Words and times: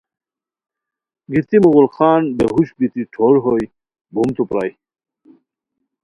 گیتی 1.31 1.57
مغل 1.63 1.87
خان 1.95 2.21
بے 2.37 2.45
ہوݰ 2.51 2.67
بیتی 2.77 3.01
ٹھورہوئے، 3.13 3.65
بومتو 4.13 4.43
پرائے 4.49 4.71